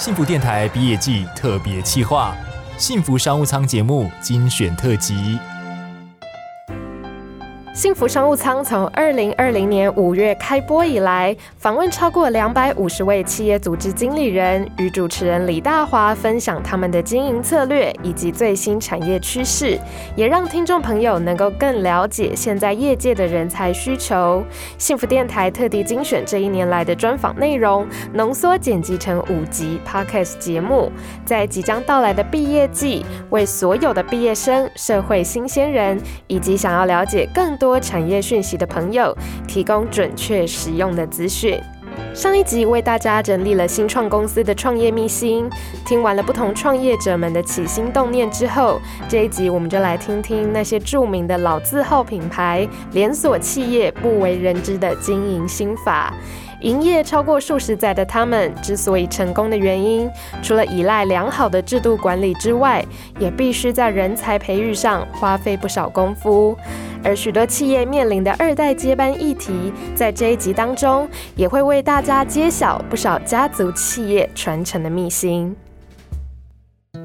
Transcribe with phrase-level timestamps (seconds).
[0.00, 2.34] 幸福电台毕业季特别企划，
[2.78, 5.38] 幸福商务舱节目精选特辑。
[7.80, 19.78] 幸福商务舱从二零二零年五月开播以来，访问超过两百五十位企业组织经理人，与主持人李大华分享他们的经营策略以及最新产业趋势，
[20.14, 24.44] 也让听众朋友能够更了解现在业界的人才需求。
[24.76, 30.92] 幸福电台特地精选这一年来的专访内容，浓缩剪辑成五集 podcast 节目，
[31.24, 37.69] 在即将到来的毕业季，为所有的毕业生、社会新鲜人以及想要了解更多。
[37.70, 39.16] 多产业讯息的朋友，
[39.46, 41.56] 提供准确实用的资讯。
[42.12, 45.48] 上一集为大家整理了新创公司的创业秘辛，
[45.86, 56.12] 听完了不同创业者们的起心动念之后，这一集我们就来听听那些著名的老字号品牌、连锁企业不为人知的经营心法。
[56.60, 60.10] 营业超过数十载的他们之所以成功的原因，
[60.42, 62.84] 除了依赖良好的制度管理之外，
[63.18, 66.56] 也必须在人才培育上花费不少功夫。
[67.02, 75.56] 而许多企业面临的二代接班议题，在这一集当中，也会为大家揭晓不少家族企业传承的秘辛。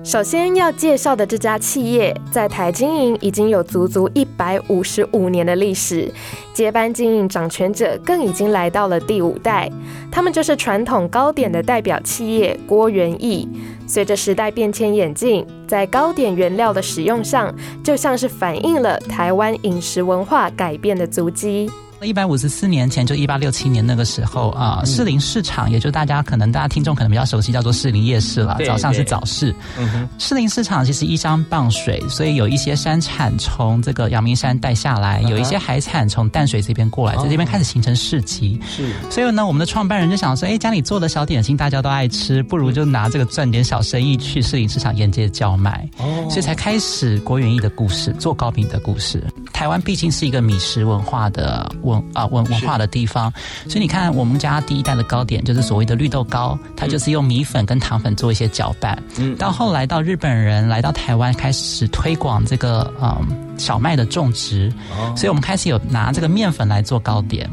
[0.05, 6.07] 首先要介绍的这家企业，在台经营已经有足足一百五十五年的历史，
[6.53, 9.67] 接班经营掌权者更已经来到了第五代。
[10.11, 13.49] 他们就是传统糕点的代表企业郭元益。
[13.87, 17.51] 随着时代变迁演进，在糕点原料的使用上，
[17.83, 21.67] 就像是反映了台湾饮食文化改变的足迹。
[22.05, 28.57] 一百五十四年前，就一八六七年那个时候啊，士林市场，也就大家可能大家听众可能比较熟悉，叫做士林夜市了。
[28.65, 29.53] 早上是早市。
[30.17, 38.59] 士林市场其实依山傍水，所以有一些山产从这个阳明山带下来，有一些海产从淡水这边过来，在这边开始形成市集。
[38.67, 38.91] 是。
[39.09, 45.87] 所以呢，我们的创办人就想说，哎，家里做的小点心大家都爱吃，不如就拿这个赚点小生意去士林市场沿街叫卖。
[45.97, 46.27] 哦。
[46.29, 49.23] 所以才开始郭元益的故事，做糕饼的故事。
[49.55, 51.95] 台湾毕竟是一个米食文化的文。
[52.13, 53.31] 啊，文文化的地方，
[53.67, 59.01] 所以你看，我们家第一代的糕点就是所谓的绿豆糕，它就是用米粉跟糖粉做一些搅拌。
[59.17, 63.25] 嗯，到后来到日本人来到台湾，开始推广这个嗯
[63.57, 64.71] 小麦的种植，
[65.15, 67.49] 所以我们开始有拿这个面粉来做糕点。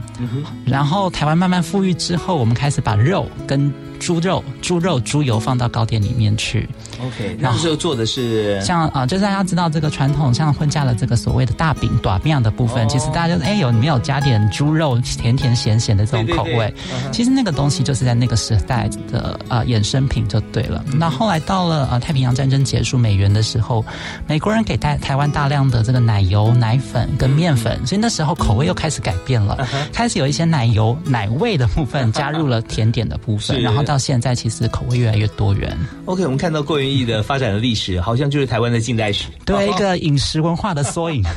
[0.64, 6.68] 然后台湾慢慢富裕之后，我们开始把肉跟猪肉、猪肉、猪油放到糕点里面去。
[7.00, 16.72] OK，那时候做的是像啊，就是大家知道这个传统像婚嫁的这个所谓的大饼短面的部分，其实大家就哎有没有加点猪肉，甜甜咸咸的这种口味？
[17.12, 20.84] 其实那个东西就是在那个时代的啊衍生品就对了。
[20.94, 23.84] 那后来到了呃太平洋战争结束美元的时候，
[24.26, 35.76] 美国人给台台湾大量的这个奶油、奶粉跟面粉，所以那时候口味又开始改变了，开始有一些奶油奶味的部分 加入了甜点的部分，然后到现在其实口味越来越多元。
[36.06, 41.22] OK，我们看到郭元益的发展的历史，好像就是台湾的近代史，对一个饮食文化的缩影。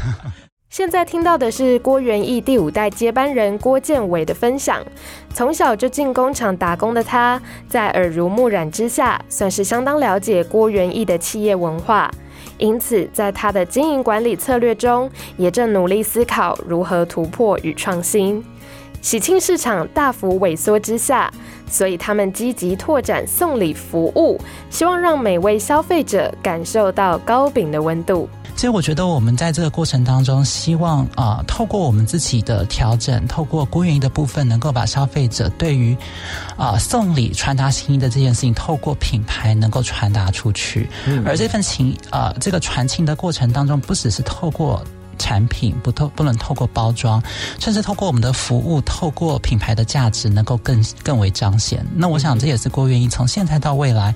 [0.70, 4.84] 现在听到的是郭元益第五代接班人郭建伟的分享。
[5.34, 12.12] 从小就进工厂打工的他，在耳濡目染之下，算是相当了解郭元益的企业文化。
[12.58, 18.44] 因此，在他的经营管理策略中，也正努力思考如何突破与创新。
[19.02, 21.32] 喜庆市场大幅萎缩之下，
[21.68, 24.40] 所以他们积极拓展送礼服务，
[24.70, 28.28] 希望让每位消费者感受到糕饼的温度。
[28.56, 35.96] 其实我觉得我们在这个过程当中，希望啊，透过我们自己的调整，透过郭元益的部分，能够把消费者对于
[36.56, 40.90] 啊送礼传达心意的这件事情，透过品牌能够传达出去。
[41.26, 44.82] 而这份情啊，这个传情的过程当中，不只是透过。
[45.18, 47.22] 产品不透不能透过包装，
[47.60, 51.86] 甚至透过我们的服务，透过品牌的价值，能够更更为彰显。
[51.96, 54.14] 那我想这也是郭元益从现在到未来，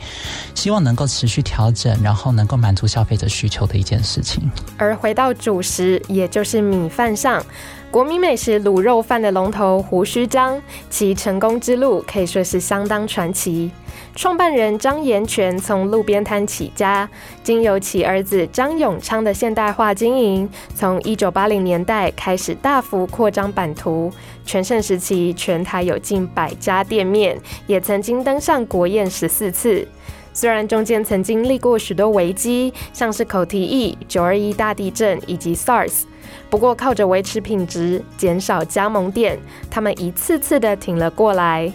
[0.55, 4.49] 希望能够持续调整，然后能够满足消费者需求的一件事情。
[4.77, 7.43] 而回到主食，也就是米饭上。
[7.91, 10.61] 国民美食卤肉饭的龙头胡须章，
[10.91, 13.71] 其成功之路可以说是相当传奇。
[14.19, 17.09] 创办人张延全从路边摊起家，
[17.41, 24.11] 经由其儿子张永昌的现代化经营，从一九八零年代开始大幅扩张版图。
[24.43, 29.87] 全盛时期，全台有近百家店面，也曾经登上国宴十四次。
[30.33, 36.01] 虽然中间曾经历过许多危机，像是口蹄疫、九二一大地震以及 SARS。
[36.49, 39.39] 不过，靠着维持品质、减少加盟店，
[39.71, 41.71] 他们一次次的挺了过来。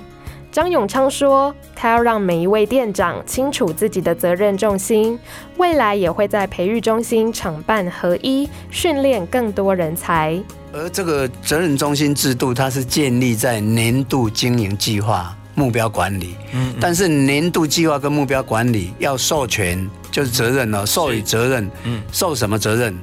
[0.55, 5.19] 张永昌说：“他要让每一位店长清楚自己的责任重心，
[5.57, 10.41] 未来也会在培育中心厂办合一，训练更多人才。
[10.73, 16.37] 而这个责任中心制度，它是建立在年度经营计划目标管理。
[16.53, 21.69] 嗯，但是年度计划跟目标管理要授权，就是责任哦，授予责任。
[21.83, 22.97] 嗯，授什么责任？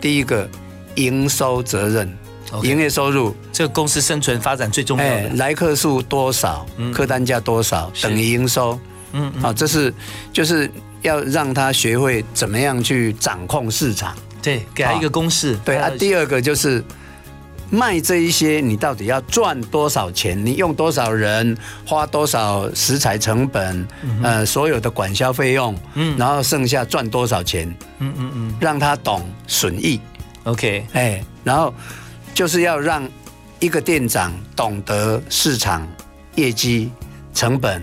[0.00, 0.48] 第一个，
[0.94, 2.16] 营收责任，
[2.62, 8.78] 营业收入，这个公司生存发展最重要的，来客数多少，客单价多少，等于营收。
[9.12, 9.92] 嗯，啊，这是
[10.32, 10.70] 就是
[11.02, 14.14] 要让他学会怎么样去掌控市场。
[14.42, 15.56] 对，给他一个公式。
[15.64, 16.82] 对啊，第二个就是
[17.70, 20.44] 卖这一些，你到底要赚多少钱？
[20.44, 21.56] 你用多少人，
[21.86, 23.86] 花多少食材成本，
[24.22, 27.68] 呃，所有的管销费用，嗯，然后剩下赚多少钱？
[28.00, 30.00] 嗯嗯嗯，让他懂损益。
[30.42, 31.72] OK，哎，然后
[32.34, 33.08] 就是要让
[33.60, 35.86] 一个店长懂得市场
[36.34, 36.90] 业绩、
[37.32, 37.80] 成本、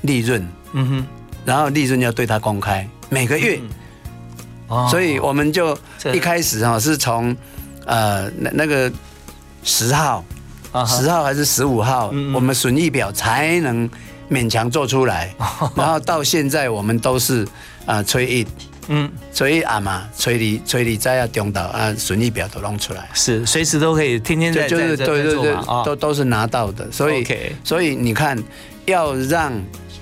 [0.00, 0.44] 利润。
[0.72, 1.06] 嗯哼，
[1.44, 3.60] 然后利润要对他公开，每个月。
[4.90, 5.78] 所以我们就
[6.14, 7.36] 一开始哈是从
[7.84, 8.90] 呃那那个
[9.62, 10.24] 十号，
[10.86, 13.86] 十号还是十五号，我们损益表才能
[14.30, 15.34] 勉强做出来，
[15.76, 17.46] 然后到现在我们都是
[17.84, 18.46] 啊催一，
[18.88, 19.10] 嗯。
[19.32, 27.26] 催一啊嘛催你催你再要中到啊损益表都弄出来，是随时都可以天天在就是对对对都都是拿到的，所以
[27.64, 28.36] 所以你看
[28.86, 29.52] 要让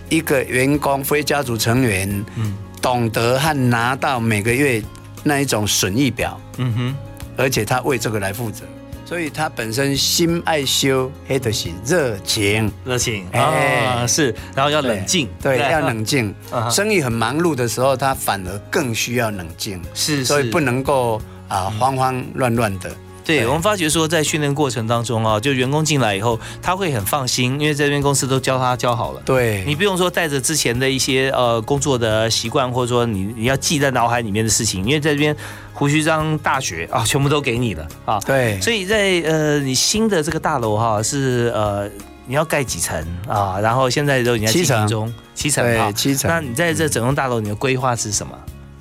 [0.09, 2.57] 一个员工非家族成员嗯。
[2.83, 4.83] 懂得和拿到每个月
[5.23, 6.97] 那一种损益表，嗯哼，
[7.37, 8.65] 而且他为这个来负责，
[9.11, 13.27] 所以他本身心爱修黑的是热情，热情。
[13.33, 16.33] 啊是，然后要冷静，对， 要冷静。
[16.71, 22.89] 生意很忙碌的时候，他反而更需要冷静，是，所以不能够啊慌慌乱乱的。
[23.31, 29.23] 对，我们发觉说，在训练过程当中啊，就员工进来以后，他会很放心，因为这边公司都教他教好了。
[29.25, 35.37] 对，你不用说带着之前的一些呃工作的习惯，或者说你你要记在脑海里面的事情，因为在这边
[35.73, 38.19] 胡须章大学啊，全部都给你了啊。
[38.27, 41.89] 对，所以在呃你新的这个大楼哈，是呃
[42.27, 43.61] 你要盖几层啊？
[43.61, 46.29] 然后现在都已经七层中，七层对，七层。
[46.29, 48.33] 那你在这整栋大楼，你的规划是什么？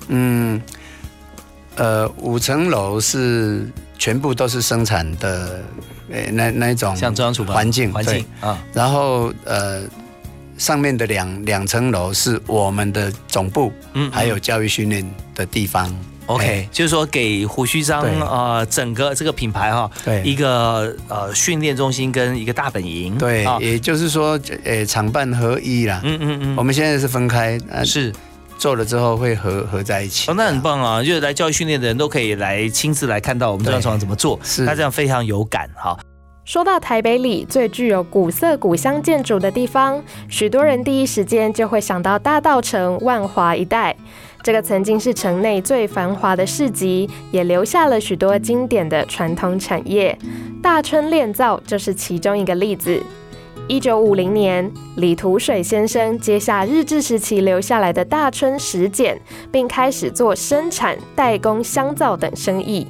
[0.08, 0.60] 嗯，
[1.80, 3.66] 呃，五层楼是。
[4.00, 5.60] 全部都是生产的，
[6.10, 9.82] 诶，那那一种像中央厨房环境环境啊，然后呃，
[10.56, 15.94] 上面的两两层楼是我们的总部，嗯，还有教育训练的地方。
[16.24, 23.18] OK，就是说给胡须章啊，整个这个品牌哈，对，一个呃训练中心跟一个大本营。
[23.18, 26.00] 对，也就是说，诶，厂办合一啦。
[26.04, 28.10] 嗯嗯嗯，我们现在是分开，是。
[28.60, 31.02] 做了之后会合合在一起，哦，那很棒啊！
[31.02, 35.98] 就是来教育训练的人都可以来亲自来看到我们这张床怎么做，是他这样非常有感哈。
[36.44, 43.96] 说到台北里最具有古色古香建筑的地方，许多人第一时间就会想到大道城万华一带。
[44.42, 50.16] 这个曾经是城内最繁华的市集，也留下了许多经典的传统产业。
[50.62, 53.02] 大春炼造就是其中一个例子。
[53.70, 59.16] 一九五零年，李图水先生接下日治时期留下来的大春石碱，
[59.52, 62.84] 并开始做生产、代工、香皂等生意。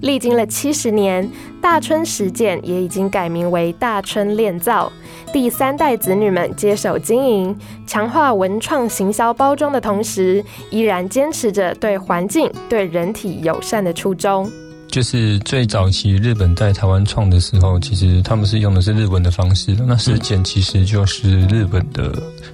[0.00, 1.30] 历经了七十年，
[1.60, 4.90] 大春石碱也已经改名为大春炼造。
[5.34, 7.54] 第三代子女们接手经营，
[7.86, 14.50] 强化文创行销包装的同时，依然坚持着对环境、对人体友善的初衷。
[14.92, 19.74] 就是最早期日本在台湾创的时候，其实他们是用的是日文的方式。
[19.86, 22.12] 那石简其实就是日本的，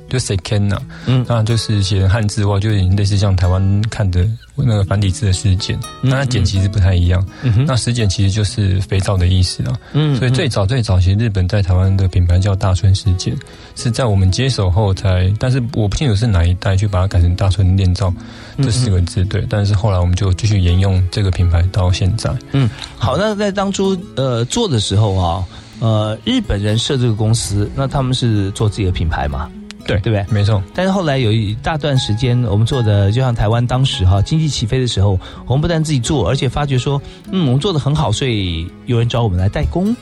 [0.08, 4.24] 就 Sekenna，嗯，那就是写汉字的话，就已经类似像台湾看的
[4.54, 5.76] 那个繁体字的石简。
[6.00, 7.26] 那它简其实不太一样。
[7.66, 9.76] 那石简其实就是肥皂的意思啊。
[9.92, 13.36] 嗯，所以最早最早其实日本在台湾的品牌叫大春石简，
[13.74, 18.14] 是在我们接手后才，但是我不清楚是哪一代去把它改成大春炼造。
[18.62, 22.34] 这四个字对，但是后来我们就继续沿用这个品牌到现在。
[22.52, 25.44] 嗯，好，那在当初呃做的时候啊，
[25.80, 29.48] 呃，日本人设这个公司，那他们是做自己的品牌嘛？
[29.86, 30.26] 对，对不对？
[30.28, 30.62] 没错。
[30.74, 37.00] 但是后来有一大段时间，我们做的就像台湾当时哈经济起飞的时候，我们不但自己做，而且发觉说，
[37.30, 39.96] 嗯，我们做的很好，所以有人找我们来代工，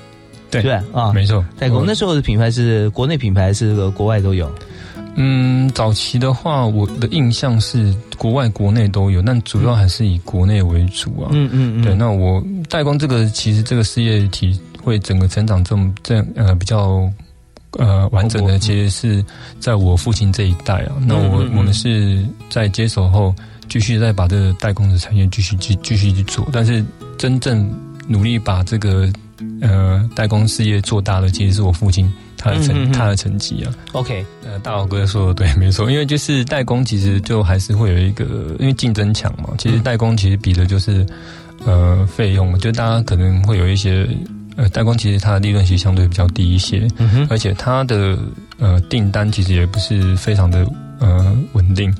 [0.50, 1.84] 对对啊，没错，代工。
[1.86, 4.50] 那时候的品牌是国内品牌，是国外都有。
[5.18, 11.30] 嗯，早期的话，我的印象是国外、国内都有，但主要还是以国内为主啊。
[11.32, 11.82] 嗯嗯嗯。
[11.82, 17.10] 对，那我代工这个，其实这个事业体会整个成长这么这样呃比较
[17.78, 19.24] 呃完整的，其实是
[19.58, 20.92] 在我父亲这一代啊。
[21.06, 23.34] 那我我们是在接手后，
[23.70, 26.84] 继续再把这个代工的产业继续继继续去做，但是
[27.16, 27.72] 真正
[28.06, 29.10] 努力把这个
[29.62, 32.12] 呃代工事业做大的，其实是我父亲。
[32.36, 38.24] 他的成他的成绩啊，OK，呃，大老哥说的对，没错，因为就是代工其实就还是会有一个，
[38.58, 41.04] 因为竞争强嘛，其实代工其实比的就是
[41.64, 44.06] 呃费用，就大家可能会有一些
[44.56, 46.86] 呃代工其实它的利润其实相对比较低一些，
[47.28, 48.18] 而且它的
[48.58, 50.66] 呃订单其实也不是非常的
[51.00, 51.90] 呃稳定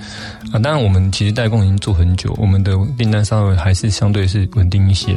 [0.53, 0.59] 啊。
[0.59, 5.15] 当然，我们其实代工已经做很久，我们的订单稍微还是相对是稳定一些。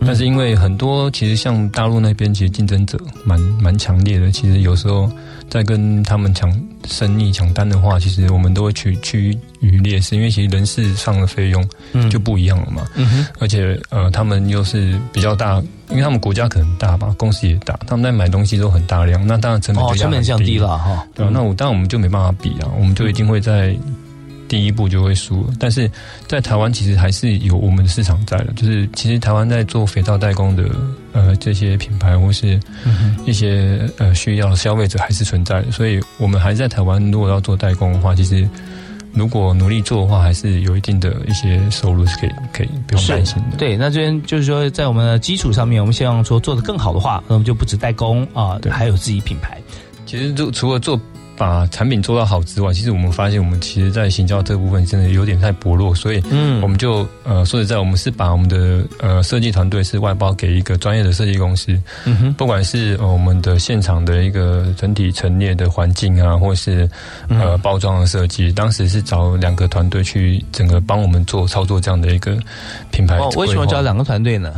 [0.00, 5.10] 但是因为很多其实像大陆那边其实竞争者蛮蛮强烈的，其实有时候
[5.48, 6.50] 在跟他们抢
[6.88, 11.68] 生意抢单的话，其实我们都会趋趋于劣势，因为其实人事上的费用
[12.10, 12.86] 就不一样了嘛。
[13.38, 15.62] 而且呃，他们又是比较大。
[15.90, 21.02] 因为他们国家可能大吧，公司也大，他们在买东西都很大量，那当然成本就成本降低了哈。
[21.14, 23.74] 对啊，那我当然我们就没办法比啊，我们就一定会在
[24.48, 25.52] 第一步就会输了。
[25.58, 25.90] 但是
[26.26, 30.64] 在台湾其实还是有我们的市场在的，就是其实台湾在做肥皂代工的
[31.12, 32.58] 呃这些品牌或是
[33.26, 38.48] 一些呃需要消费者还是存在的，所以我们还在台湾如果要做代工的话，其实。
[39.14, 43.56] 如果努力做的话，还是有一定的一些收入是可以可以不用担心的。
[43.56, 49.58] 对，那这边就是说，在我们的基础上面，我们希望说做的更好的话，那我们就不止代工啊，还有自己品牌。
[50.06, 51.00] 其实就除了做。
[51.38, 61.72] 把产品做到好之外，其实我们发现，我们其实，在行销这部分真的有点太薄弱，所以，嗯，我们就呃，说实在，我们是把我们的呃设计团队是外包给一个专业的设计公司，
[62.04, 66.90] 嗯哼，不管是我们的现场的一个整体陈列的环境啊，或是
[67.28, 72.36] 呃包装的设计，当时是找两个团队去整个帮我们做操作这样的一个
[72.90, 73.16] 品牌。
[73.36, 74.54] 为什么找两个团队呢？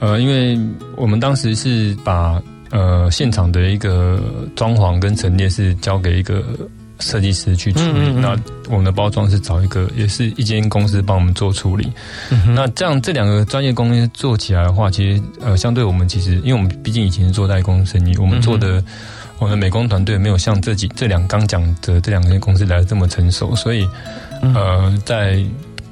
[0.00, 0.58] 呃，因为
[0.96, 2.38] 我们当时是把。
[2.70, 4.22] 呃，现场的一个
[4.54, 6.44] 装潢跟陈列是交给一个
[7.00, 8.36] 设计师去处理，那
[8.68, 11.90] 我们的包装是找一个也是一间公司帮我们做处理。
[12.54, 18.84] 那这样这两个专业公司做起来的话，其实呃，相对我们其实，因为我们毕竟以前是做代工生意，我们做的
[19.38, 23.88] 我们的美工团队没有像这几这两刚讲的这两间公司来的这么成熟，所以
[24.42, 25.42] 呃，在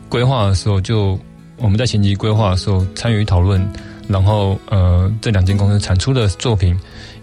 [0.08, 1.18] 规划的时候，就
[1.56, 3.66] 我们在前期规划的时候参与讨论。
[4.08, 6.74] 然后，呃，这两间公司产出的作品，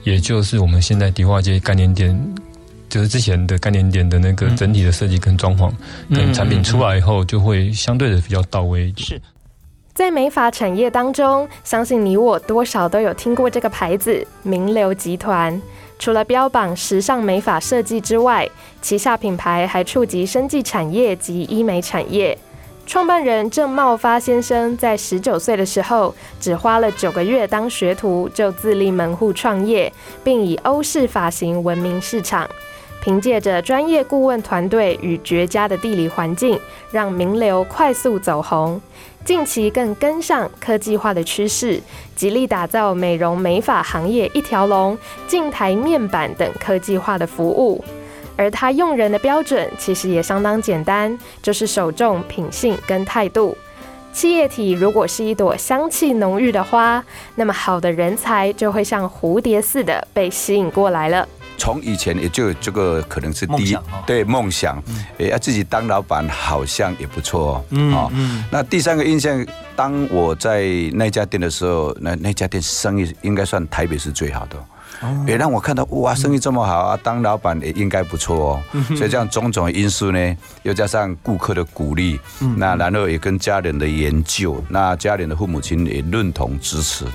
[0.04, 2.16] 也就是我们现在迪化街概念店，
[2.88, 5.72] 就是之前的概念店的那个整体的设计跟装潢，
[6.10, 8.94] 跟产品出来以后，就会相对的比较到位。
[8.98, 9.20] 是
[9.96, 15.60] 在美发产业当中，相信你我多少都有听过这个牌子——名流集团。
[15.98, 18.48] 除了标榜时尚美发设计之外，
[18.82, 22.38] 旗下品牌还触及生技产业及医美产业。
[22.86, 29.92] 创办人郑茂发先生在十九岁的时候，只花了九个月当学徒就自立门户创业，
[30.24, 32.48] 并以欧式发型闻名市场。
[33.02, 36.60] 凭借着专业顾问团队与绝佳的地理环境，
[36.92, 38.82] 让名流快速走红。
[39.24, 41.82] 近期更跟上科技化的趋势，
[42.16, 47.84] 极力打造美容美发行业一条龙、镜台面板等科技化的服务。
[48.36, 53.58] 而他用人的标准其实也相当简单，就是首重品性跟态度。
[54.14, 57.04] 企业体如果是一朵香气浓郁的花，
[57.36, 61.28] 那么好的人才就会像蝴蝶似的被吸引过来了。
[61.58, 64.82] 从以前也就这个可能是第一对梦想，
[65.18, 68.10] 哎，要自己当老板好像也不错哦。
[68.14, 74.58] 嗯那第三个印象，当我在那家店的时候，那那家店生意应该算台北是最好的。
[75.28, 78.64] 也让我看到哇，生意这么好啊，当老板也应该不错哦。
[78.96, 82.20] 所以这样种种因素呢，又加上顾客的鼓励，
[82.58, 87.06] 那然后也跟家人的研究，那家人的父母亲也认同支持，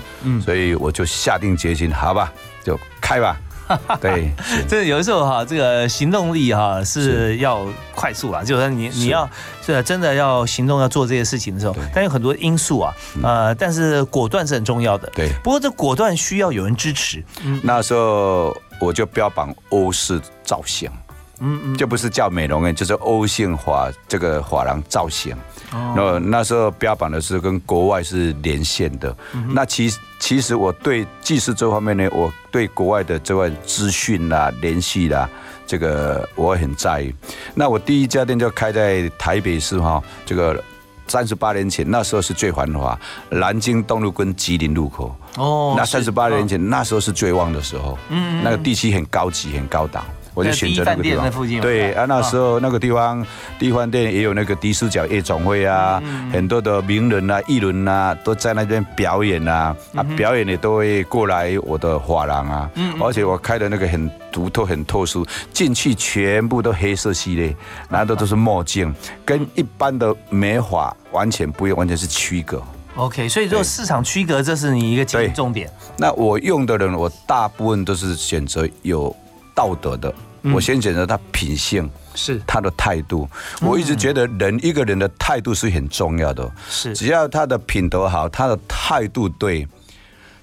[0.43, 2.31] 所以我就下定决心，好吧，
[2.63, 3.39] 就开吧。
[4.01, 4.31] 对，
[4.67, 9.29] 这有的时候哈，这个行动力哈是要快速啊，就是说你你要
[9.65, 15.09] 是真的要行动要做这些事情的时候，但有很多因素啊，呃，但是果断是很重要的。
[15.15, 17.23] 对，不过这果断需要有人支持。
[17.63, 20.89] 那时候我就标榜欧式造型，
[21.41, 25.35] 嗯嗯，就不是叫美容院，就是欧性华这个发廊造型。
[25.71, 25.93] 哦。
[25.95, 35.27] 那那时候标榜的是跟国外是连线的，嗯那其其实我对技术这方面呢，我对国外的这块资讯啦、联系啦，
[35.65, 37.13] 这个我很在意。
[37.55, 40.63] 那我第一家店就开在台北市哈，这个
[41.07, 42.97] 三十八年前那时候是最繁华，
[43.29, 45.15] 南京东路跟吉林路口。
[45.37, 50.05] 哦，那三十八年前那时候是最旺的时候，嗯，那个地区很高级、很高档。
[50.33, 53.25] 我就选择那个地方，对啊，那时候那个地方，
[53.59, 62.69] 地方店也有那个迪斯角夜总会啊，很多的名人啊、艺人啊都在那边表演啊，啊，表演的都会过来我的画廊啊，
[63.01, 67.53] 而且我开的那个很独特、很特殊，进去全部都黑色系列，
[67.89, 68.93] 拿的都是墨镜，
[69.25, 72.63] 跟一般的美发完全不一样，完全是区隔。
[72.95, 75.69] OK，所以说市场区隔，这是你一个重点。
[75.97, 79.13] 那我用的人，我大部分都是选择有。
[79.61, 82.41] 道德的，我先选择他品性，是。
[82.47, 83.29] 他的态度。
[83.61, 86.95] 我一直觉得人一个人的态度是很重要的，是。
[86.95, 89.67] 只要他的品德好，他的态度对，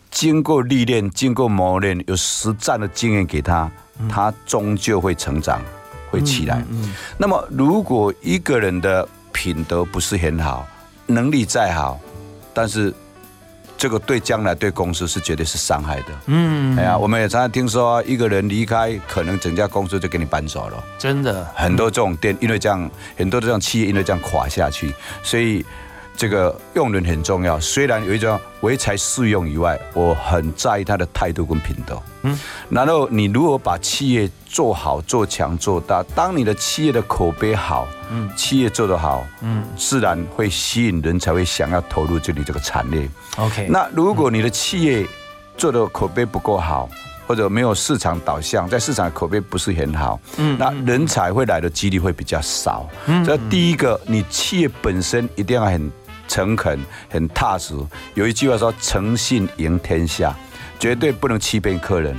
[0.09, 3.69] 经过历练、经过磨练，有实战的经验给他，
[4.09, 5.61] 他终究会成长，
[6.13, 6.65] 会起来。
[7.17, 10.65] 那么，如果一个人的品德不是很好，
[11.07, 11.99] 能力再好，
[12.55, 12.95] 但是
[13.79, 16.07] 这个对将来对公司是绝对是伤害的。
[16.27, 20.85] 嗯，哎呀，我们也常常听说，一个人离开，可能整家公司就给你搬走了。
[20.99, 24.93] 真的，很多这种店，因为这样，很多这种企业因为这样垮下去，
[25.23, 25.65] 所以。
[26.19, 31.97] 这个用人很重要，虽然有一种唯才是用以外，我很在意他的态度跟品德。
[32.23, 32.37] 嗯，
[32.69, 43.09] 然后你如果把企业做好、做强、做大，当你的企业的口碑好，嗯，企业做得好，嗯，自然会吸引人才会想要投入这里这个产业。
[43.37, 45.07] OK，那如果你的企业
[45.57, 46.89] 做的口碑不够好，
[47.29, 52.89] 或者没有市场导向，在市场口碑不是很好，嗯，那人才会来的几率会比较少。
[53.07, 55.89] 嗯，这第一个，你企业本身一定要很。
[56.29, 56.79] 诚恳，
[57.11, 57.75] 很踏实。
[58.15, 60.33] 有一句话说：“诚信赢天下”，
[60.79, 62.17] 绝对不能欺骗客人。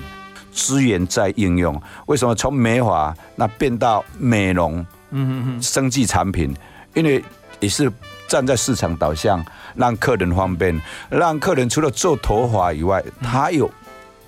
[0.51, 4.79] 资源在应用，为什么从美发那变到美容？
[5.11, 6.53] 嗯嗯嗯，生计产品，
[6.95, 7.23] 因为
[7.61, 7.89] 也是
[8.27, 10.77] 站在市场导向，让客人方便，
[11.09, 13.71] 让客人除了做头发以外，他有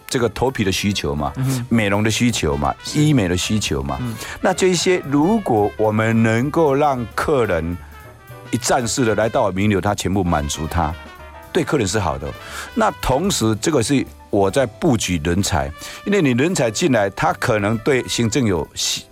[0.08, 1.34] 这个头皮的需求嘛，
[1.68, 4.00] 美容的需求嘛，医美的需求嘛。
[4.40, 7.78] 那这些，如果我们能够让客人。
[8.52, 10.94] 一站式的来到名流，他全部满足他，
[11.54, 12.28] 对客人是好的。
[12.76, 15.72] 那同时，这个是我在布局人才，
[16.06, 19.04] 因为你人才进来，他可能对行政有兴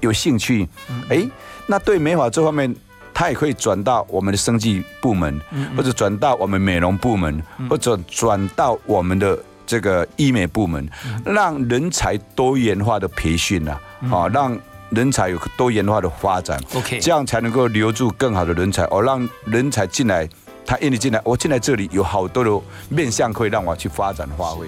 [0.00, 0.68] 有兴趣，
[1.08, 1.28] 哎，
[1.66, 2.74] 那对美发这方面，
[3.12, 5.40] 他也可以转到我们的生计部门，
[5.76, 10.88] 或者转到我们美容部门，或者转到我们的这个医美部门，
[11.24, 13.78] 让人才多元化的培训呐，
[14.10, 14.58] 啊，让。
[14.90, 20.28] 人才有多元化的发展，OK，这样才能够留住更好的人才，哦，让人才进来，
[20.64, 22.50] 他愿意进来，我进来这里有好多的
[22.88, 24.66] 面向可以让我去发展发挥。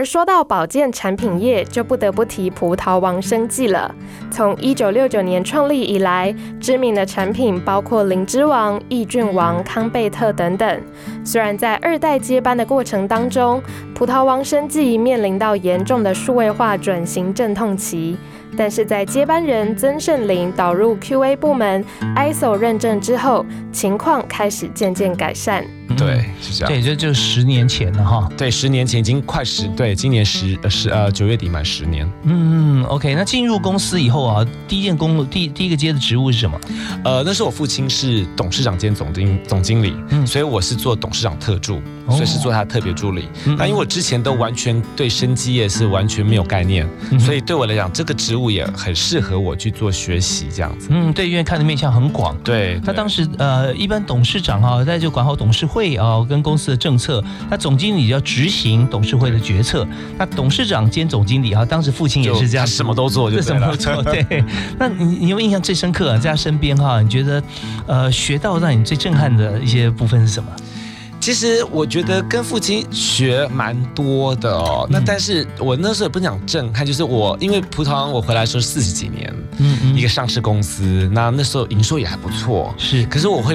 [0.00, 3.94] 而说到保健产品业，就不得不提葡萄王生技了。
[4.30, 10.80] 从一九六九年创立以来，知名的产品包括灵芝王、益菌王、康贝特等等。
[11.22, 13.62] 虽然在二代接班的过程当中，
[13.94, 18.16] 葡萄王生技面临到严重的数位化转型阵痛期。
[18.56, 21.84] 但是在接班人曾盛林导入 QA 部门
[22.16, 25.62] ISO 认证之后，情况开始渐渐改善。
[25.96, 26.72] 对，是这样。
[26.72, 28.28] 对，就就十年前了哈。
[28.36, 32.06] 对，十年前已经快十，对，今年十十呃九月底满十年。
[32.24, 33.14] 嗯，OK。
[33.14, 36.60] 那进入公司以后啊，第一件工第第一个接的职务是什么？
[37.04, 39.94] 呃，那时候我父亲是董事长兼总经总经理，
[40.26, 43.28] 所以我是做董事长特助，所以是做他的特别助理。
[43.56, 46.86] 那因为我之前都完全对生机业是完全没有概念，
[47.18, 48.50] 所以对我来讲，这个职务。
[48.50, 50.88] 也很适合我去做学习这样子。
[50.90, 52.36] 嗯，对，因为看的面向很广。
[52.42, 57.22] 对，他当时呃，一般董事长哈，在就管好董事会啊，跟公司的政策。
[57.50, 59.86] 那总经理要执行董事会的决策。
[60.18, 64.02] 那董事长兼总经理啊，当时父亲也是这样， 什么都做，就什么都做。
[64.02, 64.44] 对，
[64.78, 67.00] 那你你有印象最深刻在他身边哈？
[67.00, 67.42] 你觉得
[67.86, 70.50] 呃，学到让你最震撼的一些部分是什么？
[71.20, 74.88] 其实我觉得跟父亲学蛮多的哦。
[74.90, 83.04] 那但是我那时候也不想震撼，就是我因为葡萄我回来时候四十几年，嗯嗯，一个上市公司，那那时候营收也还不错，是。
[83.04, 83.54] 可是我会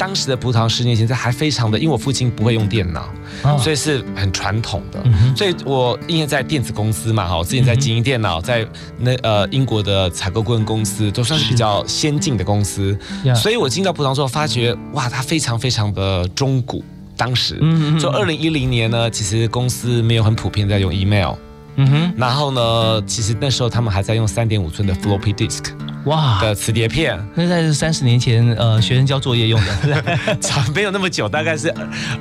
[0.00, 3.10] 当时的葡萄十年前在还非常的，因为我父亲不会用电脑，
[3.58, 5.04] 所以是很传统的。
[5.36, 8.66] 所以我因为在电子公司嘛，哈，我之前在经营电脑，在
[8.98, 12.98] 那呃英国的采购顾问公司都算是比较先进的公司，
[13.36, 16.82] 所以我进到葡萄之后发觉，哇，它非常非常的中古。
[17.14, 17.60] 当时，
[18.00, 21.34] 就二零一零年呢，其实公司没有很普遍在用 email，
[21.76, 25.64] 嗯哼，然后呢，其实那时候他们还在用三点五寸的 floppy disk。
[26.04, 26.40] 哇。
[26.40, 31.72] 的磁碟片，那在是三十年前，呃，学生交作业用的， 差没有那么久，大概是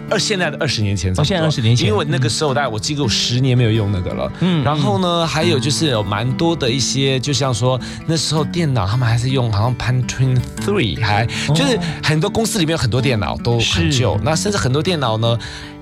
[0.10, 1.12] 二现在的二十年前。
[1.18, 4.32] 哦，现在二十年前，因为我那个时候大概我记得我十年没有用那个了。
[4.42, 15.38] 嗯，然后呢，还有就是有蛮多的一些，就像说那时候电脑他们还是用好像 Pentium Three，还就是很多公司里面有很多电脑都很旧，那甚至很多电脑呢。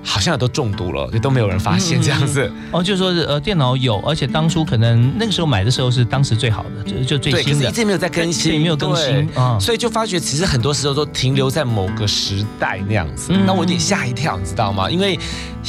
[0.08, 2.50] 好像都中毒了，也都没有人发现这样子。
[2.70, 13.34] 哦，就是说，呃，电脑有，而且当初可能那个时候买的时候是当时最好的，就就最新的，一直没有在更新，没有更新啊，所以就发觉其实很多时候都停留在某个时代那样子。
[13.46, 14.90] 那我有点吓一跳，你知道吗？
[14.90, 15.18] 因为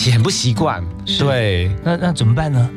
[0.06, 0.82] 也很不习惯。
[1.18, 2.70] 对，那那怎么办呢？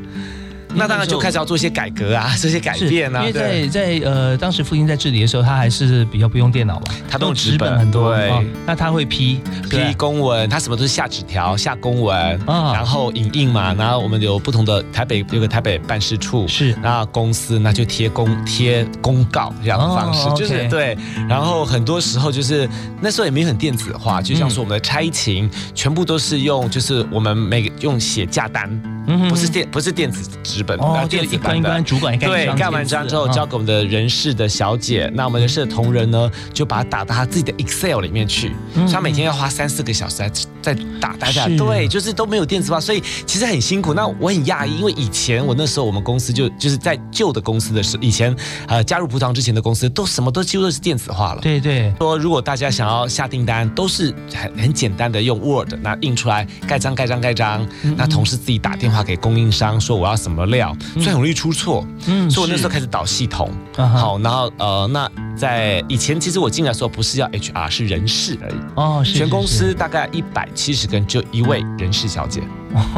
[0.75, 3.21] 那当然就开始要做一些改革啊，这些改变啊。
[3.21, 8.15] 因为在在呃当时父亲在治理的时候，他还是比较不用电脑嘛，他都用纸本很多。
[8.15, 13.75] 对，那他会批批公文，他什么都是下纸条、下公文，然后影印嘛。
[13.75, 20.97] 然后我们有不同的台北有个台北办事处，是那公司那就贴公贴公告这样的方式，就是对。
[21.29, 22.69] 然后很多时候就是
[23.01, 28.71] 那时候也没有很电子化，就像说我们的差勤全部都是用，就是我们每个用写价单，
[29.29, 43.93] 不是电不是电子纸本，哦，电子版的主管对盖完章之后交给我们的人事的小姐，那我们人事的同仁呢就把它打到他自己的 Excel 里面去，所以他每天要花三四个小时在在打打打，对，就是都没有电子化，所以其实很辛苦。
[43.95, 48.35] 那我很讶异，因为以前我那时候我们公司就就是在旧的公司的时，以前
[48.69, 51.93] 呃加入葡萄之前的公司都什么都几乎都是电子化了，对对。
[51.99, 61.87] 说如果大家想要下订单，都是很很简单的用 Word 那印出来盖章盖章盖章，那同事自己打电话给供应商说我要什么料，所以很容易出错。
[62.07, 65.11] 嗯，所以我那时候开始导系统，好，然后呃那。
[65.35, 68.55] 在以前，其实我进来的时候不是要 HR，是人事而已。
[68.77, 72.43] 哦，全公司大概一百七十个人，就一位人事小姐，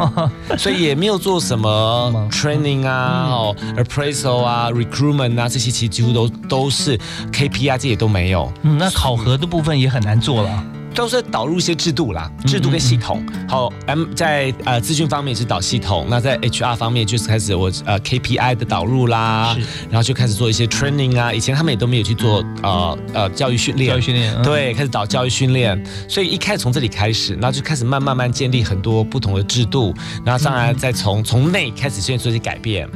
[0.58, 6.98] 所以也没有做什么 training 啊、哦 appraisal 啊、recruitment 啊这些，其实几乎都都是
[7.32, 8.52] KPI 这些都没有。
[8.62, 10.64] 嗯，那考核的部分也很难做了。
[10.94, 13.24] 都是导入一些制度啦，制度跟系统。
[13.48, 19.56] 好，M 在呃资讯方面是导系统，那在 HR 方面就是开始我呃 KPI 的导入啦，
[19.90, 21.32] 然后就开始做一些 training 啊。
[21.32, 25.84] 以前他们也都没有去做呃呃教育训练，教育训练对，开始导教育训练。
[26.08, 29.92] 所以一开始从这里开始，然后就开始慢慢慢建立很多不同的制度，
[30.24, 32.88] 然后当然再从从内开始先做一些改变。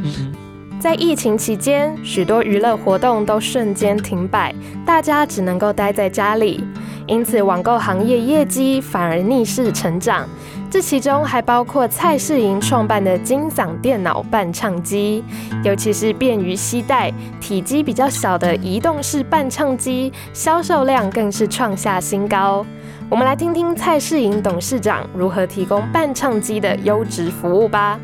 [0.80, 4.54] 在疫情期间，许多娱乐活动都瞬间停摆，
[4.86, 6.62] 大家只能够待在家里。
[7.08, 10.28] 因此，网购行业业绩反而逆势成长。
[10.70, 15.24] 这其中还包括蔡世莹创办的金嗓电脑伴唱机，
[15.64, 22.64] 尤其是便于携带、体积比较小的移动式伴唱机，销售量更是创下新高。
[23.08, 27.98] 我们来听听蔡世莹董事长如何提供伴唱机的优质服务吧。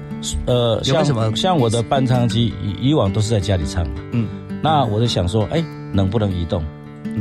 [0.46, 1.30] 呃，像什么？
[1.36, 4.26] 像我的伴唱机以以往都是在家里唱，嗯，
[4.62, 5.62] 那我就想说，哎，
[5.92, 6.64] 能不能移动？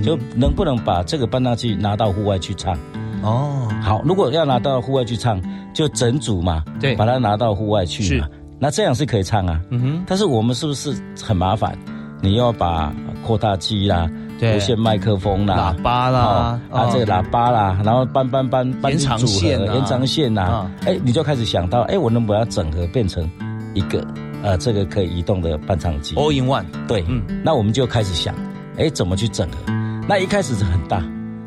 [0.01, 2.77] 就能不能把这个伴唱器拿到户外去唱？
[3.21, 5.41] 哦，好，如果要拿到户外去唱，
[5.73, 8.27] 就整组嘛，对，把它拿到户外去嘛，
[8.59, 9.61] 那这样是可以唱啊。
[9.69, 11.77] 嗯哼，但是我们是不是很麻烦？
[12.21, 12.93] 你要把
[13.25, 14.09] 扩大机啦、
[14.41, 23.29] 无线麦克风啦、喇叭啦、啊这个喇叭啦，然后搬搬搬搬延长线、延长线呐，哎，你就开始想到，哎，我能不能整合变成
[23.73, 24.05] 一个
[24.41, 26.65] 呃这个可以移动的伴唱机？All in one。
[26.87, 28.35] 对，嗯，那我们就开始想，
[28.77, 29.82] 哎，怎么去整合？
[30.07, 31.01] 那一开始是很大，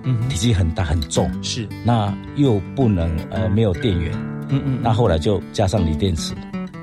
[0.05, 4.13] 嗯，体积很大很重，是，那又不能呃没有电源，
[4.49, 6.35] 嗯嗯，那后来就加上锂电池，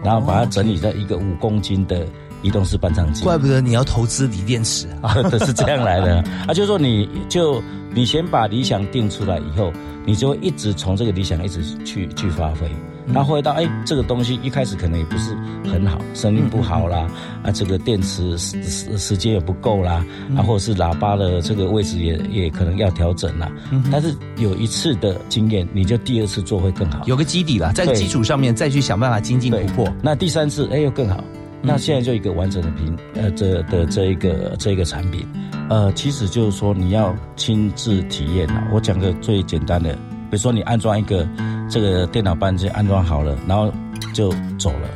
[0.04, 2.06] 然后把它整理在一个五公斤的
[2.44, 3.24] 移动式搬仓机。
[3.24, 6.18] 怪不得你要投资锂电池啊， 是这样来的。
[6.48, 7.62] 啊，就是说你就
[7.94, 9.74] 你先把理想定出来以后，
[10.06, 12.70] 你就会一直从这个理想一直去去发挥。
[13.06, 15.36] 那会到哎，这个东西一开始可能也不是
[15.66, 17.08] 很好，声音不好啦，
[17.44, 20.06] 啊，这个电池时时时间也不够啦，
[20.38, 23.52] 啊，或者是喇叭的这个位置也也可能要调整啦。
[23.92, 29.88] 但是有一次的经验，你就第二次做会更好，有个基底了，在基础上面再去想办法精进突破。
[30.02, 31.24] 那第三次哎又更好，
[31.62, 35.26] 那现在就一个完整的屏呃这的这一个这一个产品，
[35.70, 38.68] 呃，其实就是说你要亲自体验啊。
[38.74, 39.98] 我讲个最简单的，
[40.34, 41.28] 比如说你安装一个。
[41.70, 43.74] 这个电脑班就安装好了，然后
[44.14, 44.90] 就走了，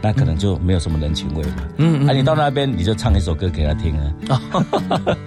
[0.00, 1.50] 那可能就没有什么人情味了。
[1.76, 5.18] 嗯，啊，你到那边你就唱一首歌给他听啊。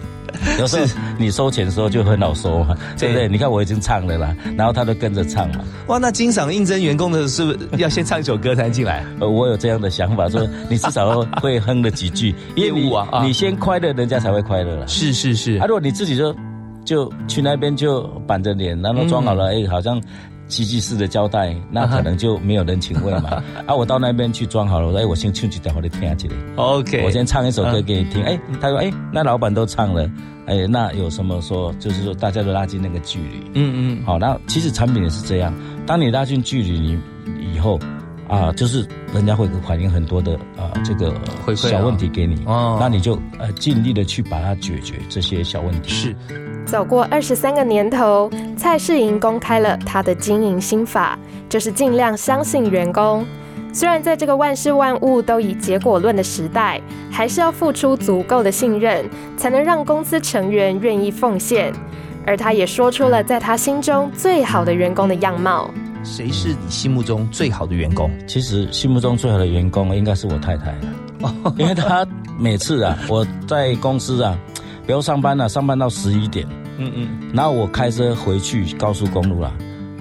[0.57, 0.85] 有时候
[1.19, 3.27] 你收钱的时候就很好收嘛，对不对？
[3.27, 5.63] 你看我已经唱了啦，然后他都跟着唱嘛。
[5.87, 9.05] 哇，那经常应征员工的是不是要先唱一首歌才进来？
[9.19, 14.87] 呃，我有这样的想法，说你至少会哼了几句， 业务啊，你先快乐，人家才会快乐了。
[14.87, 15.57] 是是是。
[15.57, 16.35] 啊，如果你自己就
[16.85, 20.01] 就去那边就板着脸，然后装好了，哎，好像。
[20.47, 23.43] 机器式的交代，那可能就没有人情味嘛。
[23.65, 26.29] 啊，我到那边去装好了，我说，哎，我先唱几条，我你听下去。
[26.55, 28.21] OK，我先唱一首歌给你听。
[28.21, 30.07] 哎，他说，哎，那老板都唱了，
[30.45, 31.73] 哎，那有什么说？
[31.79, 33.41] 就是说，大家都拉近那个距离。
[33.55, 34.05] 嗯嗯。
[34.05, 35.51] 好，那其实产品也是这样，
[35.87, 36.99] 当你拉近距离，你
[37.51, 37.79] 以后
[38.29, 41.11] 啊，就是人家会反映很多的啊这个
[41.55, 42.43] 小问题给你。
[42.45, 42.77] 哦。
[42.79, 45.89] 那你就呃尽力的去把它解决这些小问题。
[45.89, 46.15] 是。
[46.65, 53.25] 走过二十三个年头，蔡世莹公开了他的经营心法，就是尽量相信员工。
[53.71, 59.05] 虽然在这个万事万物都以结果论的时代，还是要付出足够的信任，
[59.37, 61.73] 才能让公司成员愿意奉献。
[62.25, 65.69] 而他也说出了在他心中最好的员工的样貌。
[66.03, 68.09] 谁是你心目中最好的员工？
[68.25, 70.73] 其实心目中最好的员工应该是我太太，
[71.57, 72.07] 因为她
[72.39, 74.37] 每次啊，我在公司啊，
[74.85, 76.45] 比如上班了，上班到十一点，
[76.77, 79.51] 嗯嗯，然后我开车回去高速公路了，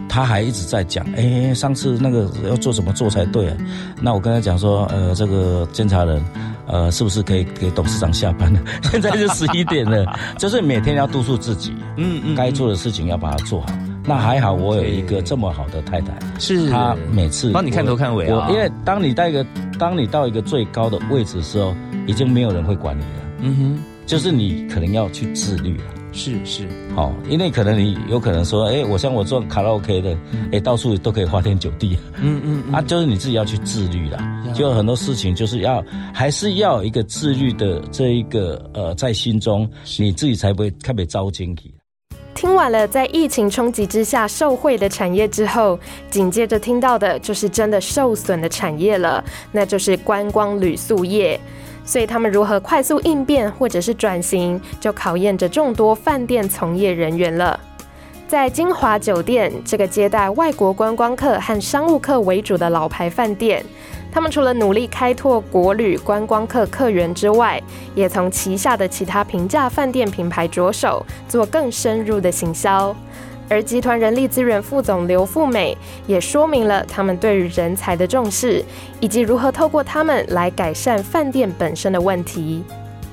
[0.08, 3.56] 他还一直在讲，哎，上次那个要做什么做才对啊？
[4.00, 6.22] 那我跟他讲说，呃，这个监察人，
[6.66, 8.60] 呃，是不是可以给董事长下班了？
[8.90, 10.04] 现在是十一点了，
[10.38, 13.66] 就是每天要督促自己，嗯嗯，该做的事情要把它做好。
[14.06, 18.48] 那还好，我有一个这么好的太太，是她每次帮你看头看尾啊。
[18.50, 19.46] 因为当你到一个，
[19.78, 21.74] 当你到一个最高的位置的时候，
[22.06, 23.08] 已经没有人会管你了。
[23.40, 25.84] 嗯哼，就是你可能要去自律了。
[26.16, 30.16] 是是，好，因为可能你有可能说，哎，我像我做卡拉 OK 的，
[30.52, 31.98] 哎，到处都可以花天酒地。
[32.20, 34.44] 嗯嗯，啊，就是你自己要去自律啦。
[34.54, 41.74] 就很多事情就是要还是要一个自律的这一个呃在心中，你自己才不会特别遭惊体。
[42.32, 45.76] 听完了在疫情冲击之下受惠的产业之后，
[46.10, 51.40] 紧接着听到的就是真的受损的产业了，那就是观光旅宿业。
[51.84, 57.58] 所以他们如何快速应变或者是转型，就考验着众多饭店从业人员了。
[58.26, 63.64] 在金华酒店这个接待外国观光客和商务客为主的老牌饭店。
[64.10, 67.60] 他们除了努力开拓国旅观光客客源之外，
[67.94, 72.94] 也从旗下的其他平价饭店品牌着手，做更深入的行销。
[73.48, 75.76] 而集团人力资源副总刘富美
[76.06, 78.64] 也说明了他们对于人才的重视，
[79.00, 82.62] 以及如何透过他们来改善饭店本身的问题。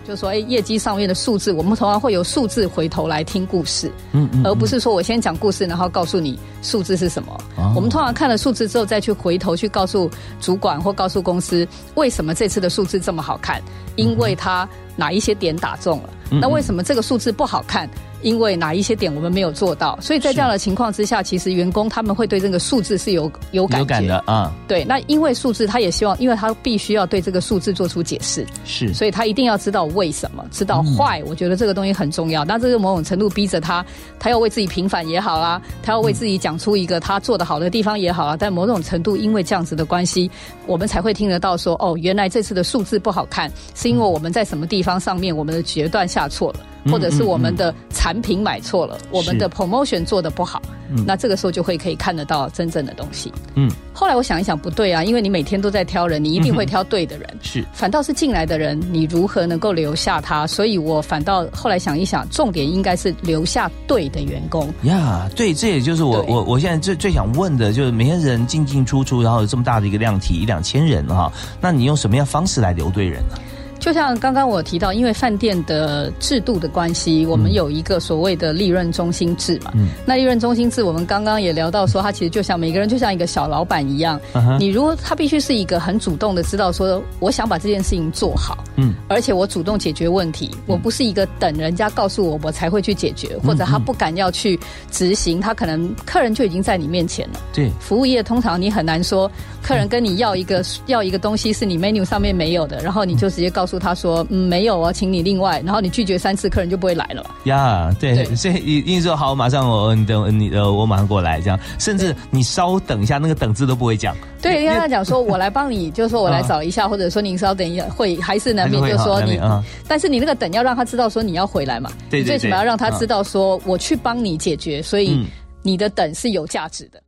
[0.03, 7.37] 就说，哎，业绩上面的数字，我们通常会有数字回头来听故事，嗯嗯，而不是说我先讲故事，然后告诉你数字是什么。
[7.75, 13.61] 我们通常看了数字之后，再去回头去告诉主管或告诉公司，为什么这次的数字这么好看？
[13.95, 16.09] 因为它哪一些点打中了？
[16.31, 17.87] 那为什么这个数字不好看？
[18.21, 24.53] 因为哪一些点我们没有做到，所以在这样的情况之下，其实员工他们会对这个数字是有有感觉的啊。
[24.67, 31.21] 对，那因为数字，他也希望，因为他必须要对这个数字做出解释，是，所以他一定要知道为什么，知道坏。
[31.25, 32.45] 我觉得这个东西很重要。
[32.45, 33.85] 那这个某种程度逼着他，
[34.19, 38.37] 他要为自己平反也好啦，他要为自己讲出一个他做的好的地方也好啊。
[38.37, 40.29] 但某种程度，因为这样子的关系，
[40.67, 46.59] 我们才会听得到说，哦，原来这次的数字不好看，是因为我们在什么地方上面我们的决断下错了。
[46.89, 50.61] 或者是我们的产品买错了，我们的 promotion 做的不好，
[51.05, 53.31] 那这个时候就会可以看得到真正的东西。
[53.55, 57.27] 嗯，后来我想一想，不对啊，因为你每天都在挑人，你一定会挑对的人。
[57.41, 60.47] 是，反倒是进来的人，你如何能够留下他？
[60.47, 64.73] 所以我反倒后来想一想，重点应该是留下对的员工。
[64.83, 73.35] 呀，对，这也就是我我我现在最最想问的，就是每天人进进出出，然后有这么大的一个量体，一两千人哈，那你用什么样方式来留对人呢？
[73.81, 79.71] 就像刚刚我提到，因为饭店的制度的关系，我们有一个所谓的利润中心制嘛。
[79.73, 79.89] 嗯。
[80.05, 84.21] 那利润中心制，我们刚刚也聊到说，它其实就像每个人就像一个小老板一样。
[84.35, 88.63] 嗯你如果他必须是一个很主动的知道说，我想把这件事情做好。
[88.75, 88.93] 嗯。
[89.07, 94.59] 而且我主动解决问题，我不是一个等人家告诉我我才会去解决，或者他不敢要去
[94.91, 97.39] 执行，他可能客人就已经在你面前了。
[97.51, 97.71] 对。
[97.79, 99.29] 服务业通常你很难说，
[99.61, 103.81] 客人跟你要一个要一个东西是你 menu 上面没有的，然后你就直接告诉。
[103.81, 107.25] 他说，嗯，没有哦，请你另外，然后你拒绝三次，客人就不会来了。
[107.45, 114.15] 呀，对，所以一定说好，马上我，你等你呃，我马上过来，这样， 甚至你稍等一下，那个等字都不会讲。
[114.41, 119.39] 对，你跟他讲说，我来帮你， 就是说我来找一下，或者说您稍等一下，会还是难免，就是说你，
[119.87, 121.89] 但是你那个等要让他知道说你要回来嘛。
[122.09, 122.33] 对对对。
[122.33, 124.81] 为什么要让他知道说我去帮你解决？
[124.81, 125.25] 所以
[125.63, 127.01] 你的等是有价值的。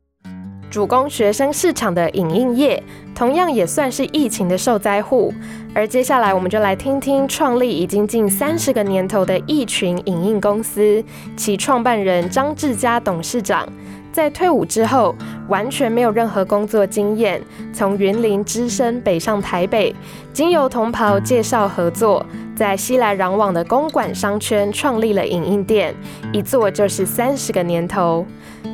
[0.74, 2.82] 主攻学生市场的影印业，
[3.14, 5.32] 同样也算是疫情的受灾户。
[5.72, 11.00] 而接下来，我们就来听听创立已经近三十个年头的易群影印公司，
[11.36, 13.68] 其创办人张志佳董事长，
[14.10, 15.14] 在退伍之后，
[15.48, 17.40] 完全没有任何工作经验，
[17.72, 19.94] 从云林只身北上台北，
[20.32, 25.94] 经由同袍介绍合作，在熙来攘往的公馆商圈创立了影印店，
[26.32, 28.24] 一做就是三十个年头。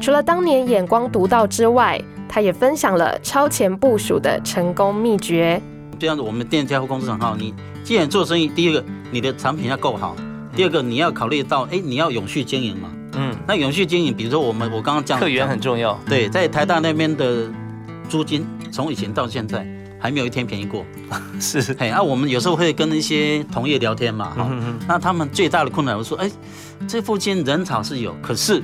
[0.03, 5.61] 除了当年眼光独到之外，他也分享了超前部署的成功秘诀。
[5.99, 7.35] 这样子，我们店家或公司很好。
[7.37, 10.15] 你既然做生意，第一个你的产品要够好，
[10.55, 12.91] 第二个你要考虑到，哎，你要永续经营嘛。
[13.15, 13.35] 嗯。
[13.49, 15.99] 那永续经营，比如说我们我刚刚讲，客源很重要。
[16.07, 17.51] 对，在台大那边的
[18.09, 19.67] 租金，从以前到现在
[20.01, 20.85] 还没有一天便宜过。
[21.39, 21.61] 是。
[21.79, 24.51] 哎，那我们有时候会跟一些同业聊天嘛，哈。
[24.89, 26.31] 那他们最大的困难，我说，哎，
[26.89, 28.63] 这附近人潮是有，可是。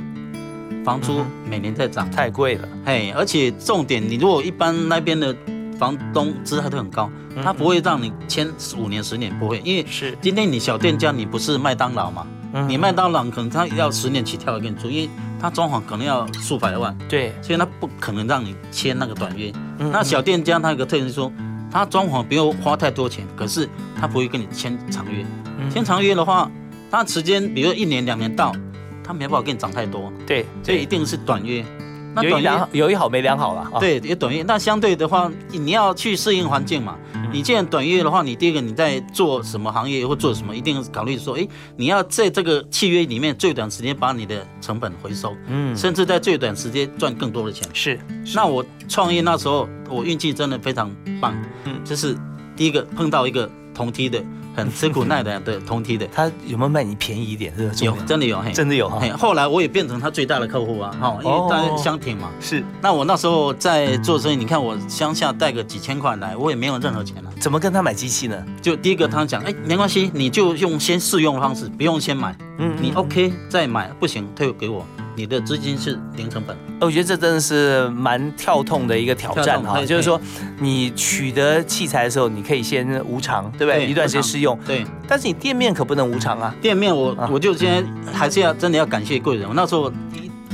[0.85, 2.68] 房租每年在涨，太贵了。
[2.85, 5.35] 嘿，而且重点，你如果一般那边的
[5.77, 7.11] 房东资还都很高，
[7.42, 12.25] 他不会让你签五年、十年，不会，因为是今天你小店家，你不是麦当劳嘛？
[12.69, 19.53] 你麦当劳可能他要十年起跳跟你租，因为他装潢可能要数百万，对，所以他不可能让你签那个短约。
[19.79, 21.31] 那小店家他有个特点是说，
[21.71, 25.25] 他装潢不用花太多钱，可是他不会跟你签长约。
[25.71, 26.51] 签长约的话，
[26.90, 28.53] 他时间比如一年两年到，
[29.05, 30.12] 他没办法给你涨太多。
[30.27, 31.64] 对，所以一定是短约。
[32.14, 33.71] 那短约有一好没两好了。
[33.79, 34.42] 对，有短约。
[34.42, 36.97] 那相对的话，你要去适应环境嘛。
[37.37, 41.46] 你既然短约的话，你第一个你在做什么行业或做什么，一定考虑说，哎，
[41.77, 47.68] 你要在这个契约里面最短时间把你的成本回收，嗯，甚至在最短时间赚更多的钱。
[47.75, 48.01] 是。
[48.35, 52.16] 那我创业那时候，我运气真的非常棒，嗯，就是
[52.57, 54.25] 第一个碰到一个同梯的。
[54.57, 57.53] 很吃苦耐的，对，同梯的，他有没有卖你便宜一点？
[57.75, 59.01] 是有，真的有，嘿，真的有哈。
[59.19, 62.31] 后来我也变成他最大的客户啊，哈，因为大家相挺嘛。
[62.40, 62.64] 是。
[62.81, 67.31] 那我那时候在做生意，你看我乡下带个几千块来，我也没有任何钱了。
[67.38, 68.45] 怎么跟他买机器呢？
[68.62, 72.35] 就第一个他讲，哎，没关系，你就用先试用的方式，不用先买。
[72.59, 72.75] 嗯。
[72.81, 74.87] 你 OK 再买，不行退给我。
[75.16, 79.83] 你的资金是零成本，我觉得这真的是蛮跳痛的一个挑战哈。
[79.85, 80.20] 就是说，
[80.61, 83.87] 你取得器材的时候，你可以先无偿，对不对？
[83.87, 84.59] 一段时间试用。
[84.66, 84.85] 对。
[85.09, 86.55] 但是你店面可不能无偿啊。
[86.61, 89.48] 店面我我就现在还是要真的要感谢贵人。
[89.48, 89.90] 我那时候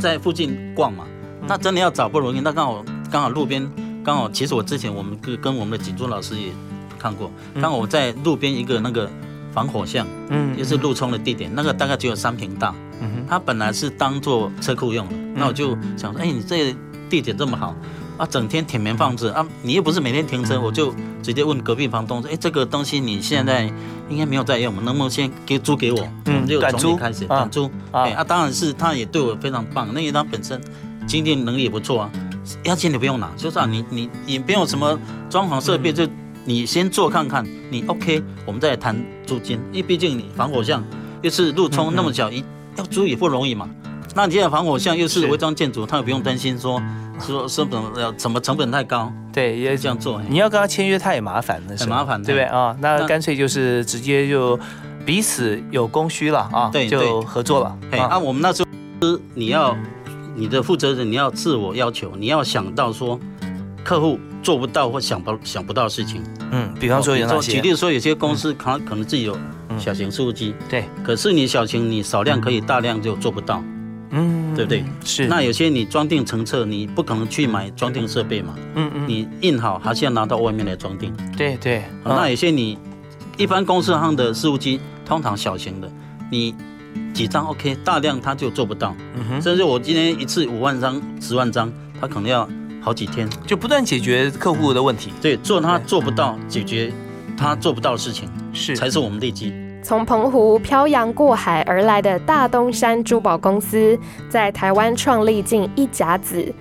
[0.00, 1.04] 在附近逛嘛，
[1.48, 2.40] 那真的要找不容易。
[2.40, 3.68] 那刚好刚好路边
[4.04, 6.52] 刚好，其实我之前我们跟跟我们的景珠老师也
[7.00, 9.10] 看过，刚好我在路边一个那个
[9.52, 12.72] 防火巷，嗯，也是路冲的地点，那个大概只有三平大。
[13.28, 16.74] 他本来是当做车库用的，那我就想说，哎，你这
[17.08, 17.74] 地点这么好
[18.16, 23.70] 啊，整天铁门放置啊，你又不是每天停车，我就直接问隔壁房东说，哎，这个东西你现在
[24.08, 26.08] 应该没有在用，能不能先给租给我？
[26.26, 27.70] 嗯，就从你开始短租。
[27.92, 30.60] 哎，啊，当然是他也对我非常棒，那因为他本身
[31.06, 32.10] 经济能力也不错啊，
[32.64, 36.06] 押金你不用拿，就是啊，你你也没有什么装潢设备，就
[36.44, 40.82] 你先做看看，你 OK，我们再谈租金，因为毕竟你防火巷
[41.22, 42.44] 又是路冲那么小一。
[42.76, 43.68] 要租也不容易嘛，
[44.14, 46.82] 那你现在防火巷又是违章建筑，他也不用担心说
[47.20, 50.20] 说成本要怎么成本太高，对，也这样做。
[50.28, 52.76] 你要跟他签约，他也麻烦的，很麻烦，对不对啊？
[52.80, 54.58] 那干脆就是直接就
[55.04, 57.76] 彼此有供需了啊，对，就合作了。
[57.98, 59.76] 啊，我们那时候你要
[60.34, 63.18] 你的负责人，你要自我要求，你要想到说
[63.84, 66.22] 客户做不到或想不想不到的事情。
[66.50, 67.52] 嗯，比方说有哪些？
[67.52, 69.36] 举例说，有些公司可能可能自己有。
[69.78, 73.62] 小型事务机，对，可是你小型，你少量可以，大量就做不到，
[74.10, 74.84] 嗯，对不对？
[75.04, 75.26] 是。
[75.26, 81.84] 那有些你装订成册，你不可能去买装订设备嘛，嗯嗯，你印好还是要拿到外面来装订，对对。
[82.04, 82.78] 那有些你
[83.36, 85.90] 一般公司上的事务机，通常小型的，
[86.30, 86.54] 你
[87.14, 89.42] 几张 OK，大量它就做不到，嗯哼。
[89.42, 92.48] 甚至我今天一次五万张、十万张，它可能要
[92.80, 96.92] 好几天，就不断解决客户的问题，对，做他做不到，解决
[97.42, 99.52] 他做不到的事情，是才是我们利基。
[99.82, 103.98] 从澎湖漂洋过海而来的大东山珠宝公司，
[104.30, 106.54] 在台湾创立近一甲子。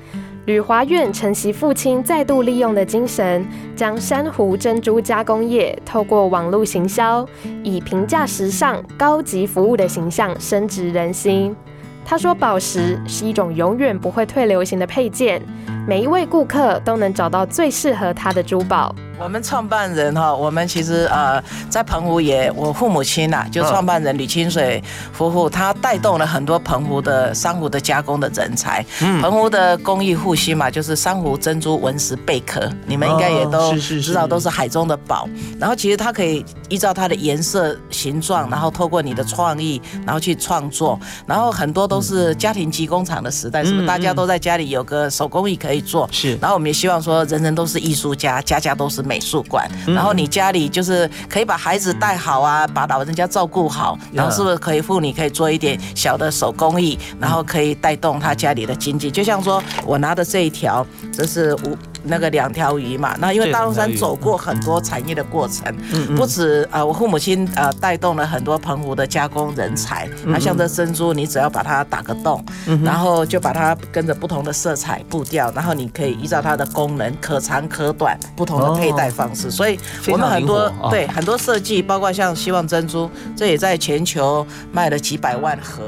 [0.46, 7.24] 吕华苑承袭父亲再度利用的精神，将珊瑚珍珠加工业透过网络行销，
[7.62, 11.56] 以平价、时尚、高级服务的形象深植人心。
[12.04, 15.40] 他说：“宝石是一种永远不会退流行的配件，
[15.88, 28.84] 每一位顾客都能找到最适合他的珠宝。”我们创办人哈，我们其实呃在澎湖也，我父母亲呐，就创办人吕清水夫妇，他带动了很多澎湖的珊瑚的加工的人才。
[29.02, 35.30] 嗯，澎湖的工艺复兴嘛，就是珊瑚珍珠纹石贝壳，你们应该也都知道，都是海中的宝。
[35.60, 41.00] 然后其实它可以依照它的颜色、形状，然后透过你的创意，然后去创作。
[41.28, 43.86] 然后很多都是家庭级工厂的时代，是不是？
[43.86, 46.10] 大家都在家里有个手工艺可以做。
[46.12, 46.36] 是。
[46.38, 49.02] 然后我们也希望说，人人都是艺术家，家家都是。
[49.12, 59.12] 美术馆，然后你家里就是可以把孩子带好啊，把老人家照顾好，然后是不是可以妇女可以做一点小的手工艺，然后可以带动他家里的经济？
[59.12, 61.78] 就像说我拿的这一条，这是五。
[62.04, 65.76] 那个两条鱼嘛，那因为大龙山走过很多产业的过程，
[66.16, 70.10] 不止啊，我父母亲呃带动了很多澎湖的加工人才。
[70.26, 72.44] 那像这珍珠，你只要把它打个洞，
[72.84, 79.52] 然后就把它跟着不同的色彩步调，然后你可以依照它的功能可长可短，不同的佩戴方式。
[79.52, 85.84] 所以我们很多对很多设计，包括像希望珍珠，这也在全球卖了几百万盒。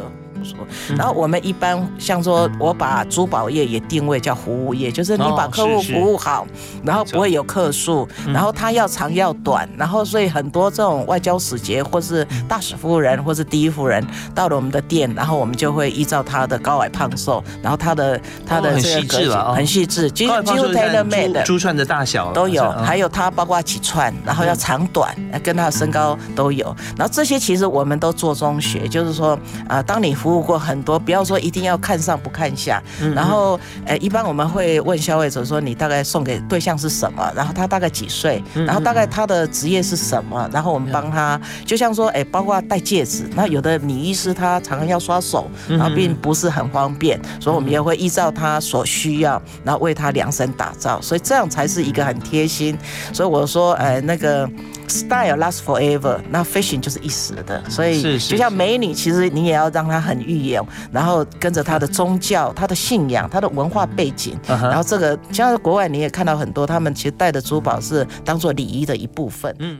[0.97, 6.45] 然后我们一般像说，我把珠宝业也定位叫服务业，就是你把客户服务好，
[6.83, 21.43] 然后不会有客诉，然后他要长要短，然后所以很多这种外交使节或是大使夫人或是第一夫人到了我们的店，然后我们就会依照他的高矮胖瘦，然后他的他的这个很细致，几乎几乎 tailor made 的。
[21.43, 29.37] 珠串的大小都有，还有他包括几串，然后要长短跟他的身高都有，然后这些其实我们都做中学，就是说
[29.67, 32.81] 啊，当你服服务过很多，不要说一定要看上不看下。
[33.13, 37.31] 然后，呃，一般我们会问消费者说，你大概送给对象是什么？
[37.35, 38.43] 然后他大概几岁？
[38.55, 40.49] 然后大概他的职业是什么？
[40.51, 43.29] 然后我们帮他，就像说，哎，包括戴戒指。
[43.35, 50.99] 那有的女医师她常常要刷手，然后并不是很方便，所以我们也会依照她所需要，然后为她量身打造。
[50.99, 52.75] 所以这样才是一个很贴心。
[53.13, 54.49] 所以我说，呃，那个。
[54.87, 69.55] Style lasts forever，那 fashion 就是一时的，所以就像美女，其实你也要让她很御用，然后跟着她的宗教、她的信仰、她的文化背景，然后这个像在国外你也看到很多，他们其实戴的珠宝是当做礼仪的一部分。
[69.59, 69.79] 嗯，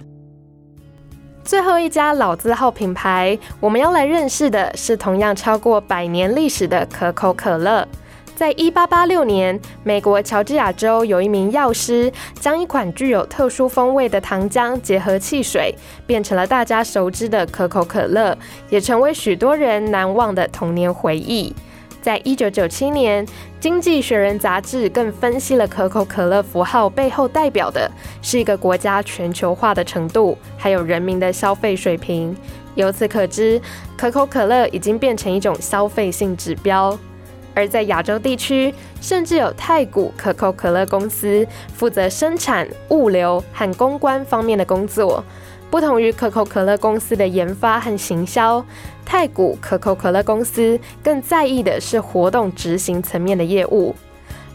[1.43, 7.87] 最后一家老字号品牌，我们要来认识的是同样超过百年历史的可口可乐。
[8.35, 15.73] 在一八八六年，美国乔治亚州有一名药师将一款具有特殊风味的糖浆结合汽水，
[16.07, 18.37] 变成了大家熟知的可口可乐，
[18.69, 21.55] 也成为许多人难忘的童年回忆。
[22.01, 23.25] 在一九九七年，
[23.61, 27.89] 《经济学人》杂志更分析了可口可乐符号背后代表的
[28.21, 32.35] 是一个国家全球化的程度，还有人民的消费水平。
[32.75, 33.61] 由此可知，
[33.95, 36.97] 可口可乐已经变成一种消费性指标。
[37.53, 41.45] 而在亚洲地区，甚至有太古可口可乐公司
[41.75, 45.23] 负责生产、物流和公关方面的工作。
[45.69, 48.63] 不同于可口可乐公司的研发和行销，
[49.05, 53.95] 太古可口可乐公司更在意的是活动执行层面的业务。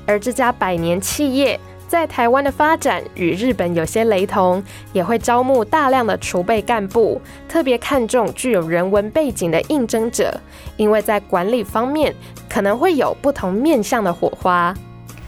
[0.07, 1.59] 而这家百年企业。
[1.89, 4.63] 在台湾的发展与日本有些雷同，
[4.93, 10.39] 也会招募大量的储备干部，特别看重具有人文背景的应征者，
[10.77, 12.15] 因为在管理方面
[12.49, 14.75] 可能会有不同面向的火花。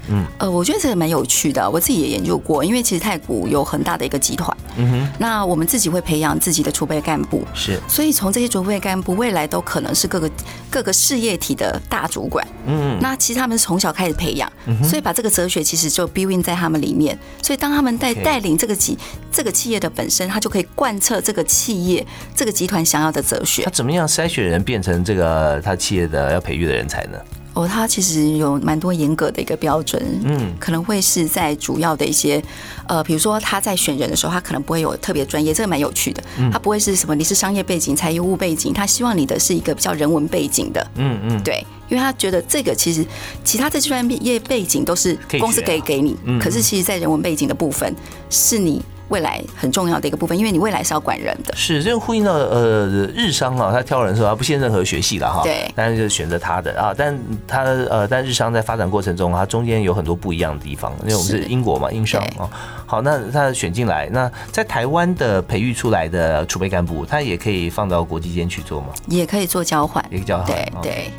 [0.09, 10.31] 嗯，呃，我觉得这个蛮有趣的，我自己也研究过，因为其实太古有很大的一个集团，嗯哼，那我们自己会培养自己的储备干部，是，所以从这些储备干部未来都可能是各个
[10.69, 14.51] 各个事业体的大主管，嗯，那其实他们是从小开始培养，
[14.83, 18.99] 所以把这个哲学其实就 build 在他们里面，所以当他们在带领这个企
[19.31, 23.63] 这个企业的本身，他就可以贯彻这个企业这个集团想要的哲学。
[23.65, 27.19] 他怎么样筛选人变成这个他企业的要培育的人才呢？
[27.61, 32.43] 哦，它其实有蛮多严格的一个标准，嗯，可能会是在主要的一些，
[32.89, 43.05] 呃，比如说他在选人的时候，他可能不会有特别专业，这个蛮有趣的，他不会是什么你是商业背景、财务背景，他希望你的是一个比较人文背景的，嗯嗯，对，因为他觉得这个其实
[43.45, 47.95] 其他这专业背景都是公司可以给你，可是其实在人文背景的部分
[48.29, 48.83] 是你。
[49.11, 51.55] 未来很重要的一个部分，因为你未来是要管人的。
[51.55, 62.49] 是，这个呼应到呃日商啊，他挑人的时候他不限任何学系了哈，对，但是就选择他的啊，但他呃，但日商在发展过程中，它中间有很多不一样的地方，因为我们是英国嘛，英商啊。
[62.87, 68.89] 好，那他选进来，那在台湾的培育出来的储备干部，他也可以放到国际间去做吗？
[69.07, 71.11] 也可以做交换，也可以交换，对对。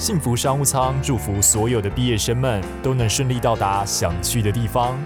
[0.00, 4.98] 幸福商务舱祝福所有的毕业生们都能顺利到达想去的地方。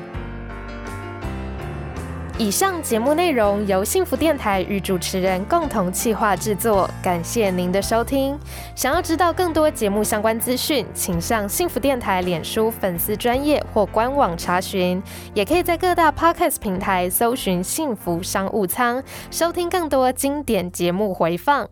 [2.39, 8.39] 以上节目内容由幸福电台与主持人共同企划制作，感谢您的收听。
[8.77, 15.03] 想要知道更多节目相关资讯，请上幸福电台脸书粉丝专业或官网查询，
[15.35, 21.69] 也可以在各大 podcast 平台搜寻“幸福商务舱”，收听更多经典节目回放。